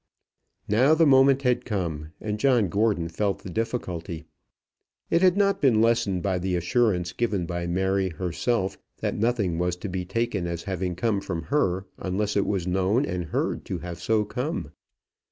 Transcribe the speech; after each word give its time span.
Now 0.67 0.95
the 0.95 1.05
moment 1.05 1.43
had 1.43 1.63
come, 1.63 2.09
and 2.19 2.39
John 2.39 2.69
Gordon 2.69 3.07
felt 3.07 3.43
the 3.43 3.51
difficulty. 3.51 4.25
It 5.11 5.21
had 5.21 5.37
not 5.37 5.61
been 5.61 5.79
lessened 5.79 6.23
by 6.23 6.39
the 6.39 6.55
assurance 6.55 7.13
given 7.13 7.45
by 7.45 7.67
Mary 7.67 8.09
herself 8.09 8.79
that 9.01 9.13
nothing 9.13 9.59
was 9.59 9.75
to 9.75 9.89
be 9.89 10.03
taken 10.03 10.47
as 10.47 10.63
having 10.63 10.95
come 10.95 11.21
from 11.21 11.43
her 11.53 11.85
unless 11.99 12.35
it 12.35 12.47
was 12.47 12.65
known 12.65 13.05
and 13.05 13.25
heard 13.25 13.63
to 13.65 13.77
have 13.77 14.01
so 14.01 14.25
come. 14.25 14.71